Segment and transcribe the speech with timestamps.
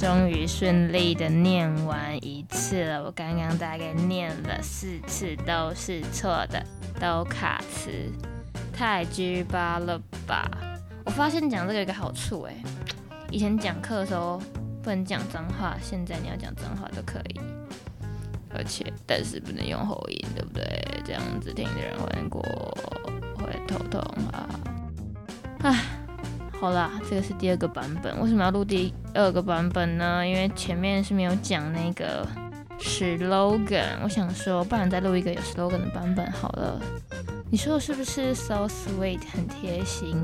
[0.00, 3.04] 终于顺利的念完一次了。
[3.04, 6.64] 我刚刚大概念了四次，都是错的，
[6.98, 7.90] 都卡词，
[8.72, 10.50] 太鸡巴了吧！
[11.04, 12.54] 我发现讲这个有个好处，哎，
[13.30, 14.40] 以前讲课的时候
[14.82, 17.40] 不能讲脏话，现在你要讲脏话都可以，
[18.54, 20.64] 而且但是不能用喉音，对不对？
[21.04, 22.40] 这样子听的人会过
[23.36, 24.00] 会头痛
[24.32, 24.48] 啊！
[26.60, 28.20] 好啦，这个是第二个版本。
[28.20, 30.26] 为什么要录第二个版本呢？
[30.28, 32.26] 因为前面是没有讲那个
[32.78, 33.96] slogan。
[34.02, 36.78] 我想说，不然再录一个有 slogan 的版本好了。
[37.50, 40.22] 你说是不是 so sweet 很贴心？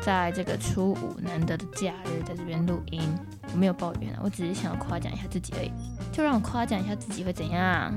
[0.00, 3.02] 在这个初五难得的假日，在这边录音，
[3.52, 5.70] 我没有抱怨啊，我只是想要夸奖一下自己而已。
[6.10, 7.92] 就让我夸奖一下自己会怎样？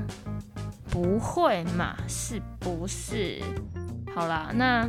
[0.90, 1.96] 不会嘛？
[2.06, 3.40] 是不是？
[4.14, 4.86] 好啦，那。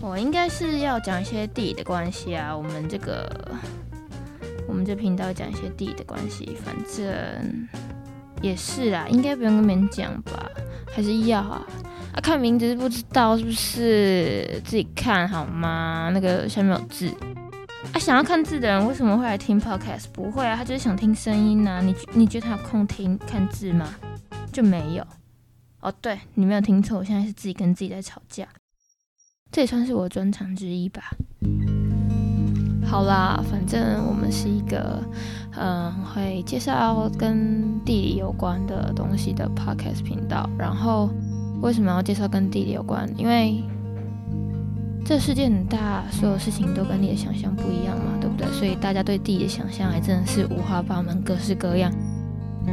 [0.00, 3.28] 我应该是要讲一些地理的关系啊，我们这个
[4.68, 7.68] 我们这频道讲一些地理的关系，反正
[8.40, 10.50] 也是啦，应该不用跟别人讲吧？
[10.94, 11.66] 还是要啊？
[12.14, 14.60] 啊，看名字是不知道是不是？
[14.64, 16.10] 自己看好吗？
[16.12, 17.12] 那个下面有字
[17.92, 20.04] 啊，想要看字的人为什么会来听 podcast？
[20.12, 21.80] 不会啊，他就是想听声音啊。
[21.80, 23.94] 你你觉得他有空听看字吗？
[24.52, 25.06] 就没有。
[25.80, 28.46] 哦，对，你没有听错，我现在是自己跟自己在吵架。
[29.56, 31.00] 这也算是我专长之一吧。
[32.84, 35.02] 好啦，反正我们是一个，
[35.56, 40.46] 嗯，会介绍跟地理有关的东西的 podcast 频道。
[40.58, 41.08] 然后，
[41.62, 43.10] 为什么要介绍跟地理有关？
[43.16, 43.64] 因为
[45.06, 48.46] 这世界很大，所有事情都跟你的想象不一样嘛，对不对？
[48.48, 51.90] 所以大家对地理的想象还真的是五花八门，各式各样。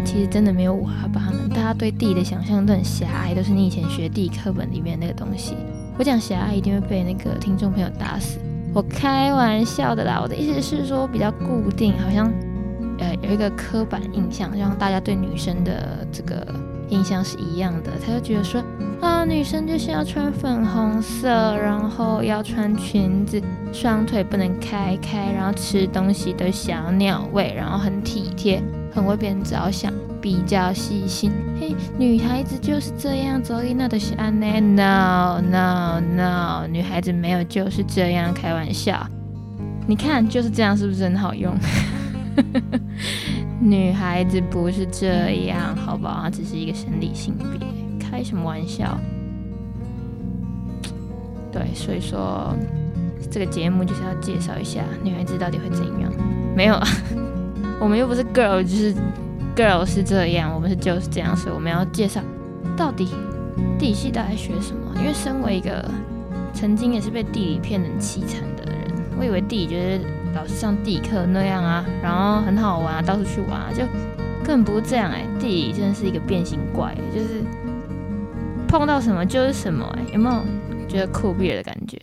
[0.03, 5.55] 其实真的没有五花八门，大家对地理的想象都很狭隘，都是你以前学地理课本里面那个东西。
[5.97, 8.39] 我讲狭隘一定会被那个听众朋友打死，
[8.73, 10.19] 我开玩笑的啦。
[10.21, 12.31] 我的意思是说比较固定，好像
[12.97, 16.45] 呃有一个刻板印象，让大家对女生的这个
[16.89, 17.91] 印象是一样的。
[18.03, 18.63] 他就觉得说
[19.01, 29.91] 啊，女生就是要穿粉红色，然后要穿裙子，双腿不能开开，然后吃东西的小鸟胃，然后很体贴，很为别人着想。
[30.23, 39.05] 比较细心，嘿，女孩子就是这样，走一那的是安内，no no no，女孩子没有就是这样，开玩笑，
[39.85, 41.53] 你看就是这样，是不是很好用？
[43.59, 46.21] 女孩子不是这样，好不好？
[46.23, 47.67] 它只是一个生理性别，
[47.99, 48.97] 开什么玩笑？
[51.51, 52.55] 对，所以说
[53.29, 56.09] 这个节目就是要介绍一下女孩子到底会怎样。
[56.55, 56.87] 没有啊，
[57.83, 58.95] 我们又不是 girl，就是。
[59.55, 62.19] Girl 是这样，我们是就是这样，所以我们要介绍
[62.75, 63.05] 到底
[63.77, 64.91] 地理系到底学什么？
[64.95, 65.87] 因为身为一个
[66.55, 70.01] 曾经也是被地理骗得很凄惨的人，我以为地理就是
[70.33, 73.83] 老师上地理课那样啊，然后很好玩啊，到处去玩啊，就
[74.43, 77.43] 根本不是这样哎、地理真的是一个变形怪、就是
[78.67, 80.43] 碰到什么就是什么哎、有没有
[80.87, 82.01] 觉得酷毙了的感觉？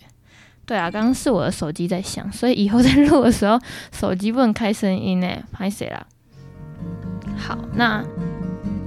[0.66, 3.59] 对啊，刚刚是我的手机在响，所以以后在录的时候
[3.93, 6.06] 手机不能开声音呢，拍谁啦？
[7.37, 8.04] 好，那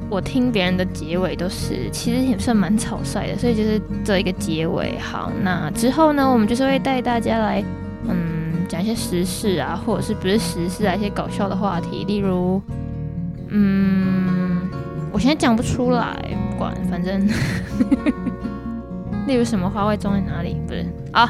[0.09, 4.97] 我听别人的结尾都是，其实也算蛮草率的，所以就是做一个结尾。
[5.00, 7.63] 好，那之后呢，我们就是会带大家来，
[8.07, 12.61] 嗯，讲一些时事啊，或者是不是时事啊，一些搞笑的话题，例如，
[13.50, 14.61] 嗯，
[15.11, 16.16] 我现在讲不出来，
[16.51, 17.28] 不管，反正，
[19.25, 20.55] 例如什么花会种在哪里？
[20.67, 21.28] 不是啊，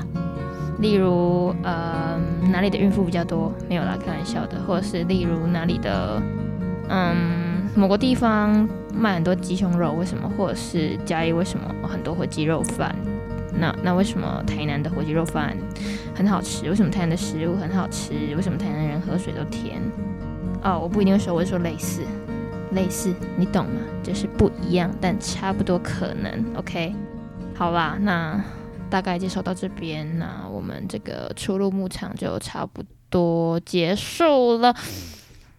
[0.83, 2.19] 例如，呃，
[2.51, 3.51] 哪里的孕妇比较多？
[3.69, 6.21] 没有啦，开玩笑的，或者是例如哪里的。
[6.89, 10.29] 嗯，某个地方卖很多鸡胸肉，为什么？
[10.37, 12.93] 或者是嘉义为什么很多火鸡肉饭？
[13.57, 15.55] 那那为什么台南的火鸡肉饭
[16.13, 16.69] 很好吃？
[16.69, 18.13] 为什么台南的食物很好吃？
[18.35, 19.81] 为什么台南人喝水都甜？
[20.63, 22.01] 哦，我不一定会说，我会说类似，
[22.71, 23.79] 类似，你懂吗？
[24.03, 26.29] 就是不一样，但差不多可能。
[26.57, 26.93] OK，
[27.55, 28.37] 好吧，那
[28.93, 34.71] 大概介绍到这边，那我们这个出入牧场就差不多结束了。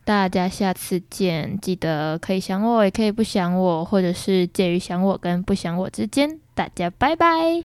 [0.05, 6.39] 大家下次见，记得可以想我，也可以不想我，或者是介于想我跟不想我之间。
[6.55, 7.74] 大家拜拜。